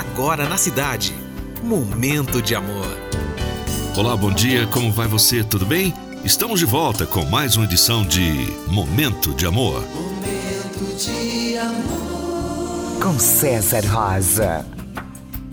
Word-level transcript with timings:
agora 0.00 0.48
na 0.48 0.56
cidade. 0.56 1.14
Momento 1.62 2.40
de 2.40 2.54
amor. 2.54 2.96
Olá, 3.96 4.16
bom 4.16 4.32
dia, 4.32 4.66
como 4.66 4.90
vai 4.90 5.06
você? 5.06 5.44
Tudo 5.44 5.66
bem? 5.66 5.92
Estamos 6.24 6.58
de 6.58 6.64
volta 6.64 7.06
com 7.06 7.24
mais 7.26 7.56
uma 7.56 7.66
edição 7.66 8.02
de 8.04 8.48
Momento 8.66 9.34
de 9.34 9.44
Amor. 9.44 9.84
Momento 9.88 10.96
de 10.96 11.58
amor. 11.58 13.00
Com 13.02 13.18
César 13.18 13.84
Rosa. 13.86 14.64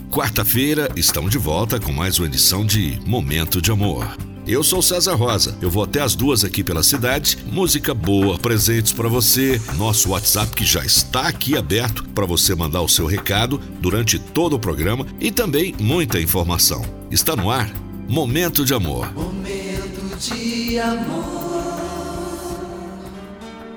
Quarta-feira, 0.10 0.90
estamos 0.96 1.32
de 1.32 1.38
volta 1.38 1.80
com 1.80 1.92
mais 1.92 2.18
uma 2.18 2.28
edição 2.28 2.66
de 2.66 3.00
Momento 3.06 3.62
de 3.62 3.72
Amor. 3.72 4.27
Eu 4.48 4.64
sou 4.64 4.82
César 4.82 5.16
Rosa. 5.16 5.58
Eu 5.62 5.70
vou 5.70 5.84
até 5.84 6.00
as 6.00 6.16
duas 6.16 6.46
aqui 6.46 6.64
pela 6.64 6.82
cidade. 6.82 7.38
Música 7.52 7.94
boa, 7.94 8.40
presentes 8.40 8.94
para 8.94 9.10
você. 9.10 9.62
Nosso 9.76 10.12
WhatsApp 10.12 10.56
que 10.56 10.64
já 10.64 10.86
está 10.86 11.28
aqui 11.28 11.58
aberto 11.58 12.06
para 12.16 12.26
você 12.26 12.56
mandar 12.56 12.82
o 12.82 12.88
seu 12.88 13.06
recado 13.06 13.60
durante 13.82 14.18
todo 14.18 14.56
o 14.56 14.60
programa 14.60 15.06
e 15.20 15.32
também 15.32 15.76
muita 15.78 16.18
informação. 16.18 16.82
Está 17.12 17.36
no 17.36 17.52
ar 17.52 17.70
Momento 18.08 18.64
de 18.64 18.74
Amor. 18.74 19.12
Momento 19.14 20.18
de 20.18 20.80
amor. 20.80 21.26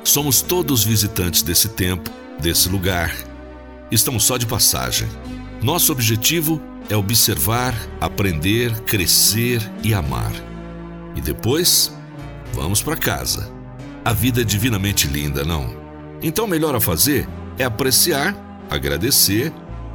Somos 0.04 0.40
todos 0.40 0.84
visitantes 0.84 1.42
desse 1.42 1.68
tempo, 1.70 2.08
desse 2.40 2.68
lugar. 2.68 3.12
Estamos 3.90 4.22
só 4.22 4.36
de 4.36 4.46
passagem. 4.46 5.08
Nosso 5.60 5.90
objetivo 5.90 6.62
é 6.88 6.96
observar, 6.96 7.74
aprender, 8.00 8.72
crescer 8.82 9.60
e 9.82 9.92
amar. 9.92 10.49
E 11.14 11.20
depois, 11.20 11.92
vamos 12.52 12.82
para 12.82 12.96
casa. 12.96 13.50
A 14.04 14.12
vida 14.12 14.40
é 14.40 14.44
divinamente 14.44 15.06
linda, 15.06 15.44
não? 15.44 15.74
Então, 16.22 16.44
o 16.44 16.48
melhor 16.48 16.74
a 16.74 16.80
fazer 16.80 17.28
é 17.58 17.64
apreciar, 17.64 18.34
agradecer, 18.70 19.52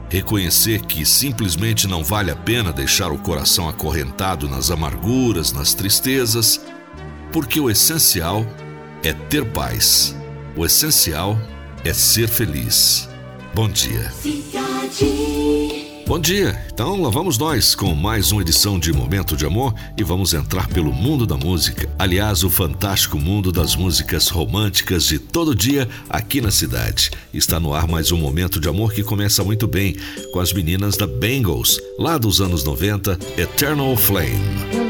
reconhecer 0.10 0.82
que 0.82 1.05
simplesmente 1.05 1.88
não 1.88 2.04
vale 2.04 2.32
a 2.32 2.36
pena 2.36 2.72
deixar 2.72 3.12
o 3.12 3.18
coração 3.18 3.68
acorrentado 3.68 4.48
nas 4.48 4.70
amarguras, 4.70 5.52
nas 5.52 5.74
tristezas, 5.74 6.62
porque 7.32 7.60
o 7.60 7.70
essencial 7.70 8.46
é 9.04 9.13
ter 9.13 9.46
paz. 9.46 10.16
O 10.55 10.66
essencial 10.66 11.38
é 11.84 11.94
ser 11.94 12.27
feliz. 12.27 13.10
Bom 13.54 13.70
dia. 13.70 14.12
Cidade. 14.12 15.95
Bom 16.07 16.20
dia, 16.20 16.63
então 16.71 17.01
lá 17.01 17.09
vamos 17.09 17.39
nós 17.39 17.73
com 17.73 17.95
mais 17.95 18.31
uma 18.31 18.43
edição 18.43 18.77
de 18.77 18.93
Momento 18.93 19.35
de 19.35 19.43
Amor 19.43 19.73
e 19.98 20.03
vamos 20.03 20.35
entrar 20.35 20.67
pelo 20.67 20.93
mundo 20.93 21.25
da 21.25 21.35
música. 21.35 21.89
Aliás, 21.98 22.43
o 22.43 22.49
fantástico 22.49 23.17
mundo 23.17 23.51
das 23.51 23.75
músicas 23.75 24.27
românticas 24.27 25.05
de 25.05 25.17
todo 25.17 25.55
dia 25.55 25.89
aqui 26.07 26.41
na 26.41 26.51
cidade. 26.51 27.09
Está 27.33 27.59
no 27.59 27.73
ar 27.73 27.87
mais 27.87 28.11
um 28.11 28.17
Momento 28.17 28.59
de 28.59 28.70
Amor 28.70 28.93
que 28.93 29.01
começa 29.01 29.43
muito 29.43 29.65
bem 29.67 29.95
com 30.31 30.39
as 30.39 30.53
meninas 30.53 30.95
da 30.95 31.07
Bengals, 31.07 31.81
lá 31.98 32.20
dos 32.20 32.39
anos 32.39 32.63
90, 32.63 33.17
Eternal 33.35 33.98
Flame. 33.98 34.85